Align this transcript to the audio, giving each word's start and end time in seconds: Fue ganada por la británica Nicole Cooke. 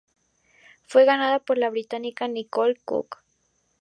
Fue 0.87 1.05
ganada 1.05 1.37
por 1.37 1.59
la 1.59 1.69
británica 1.69 2.27
Nicole 2.27 2.79
Cooke. 2.85 3.19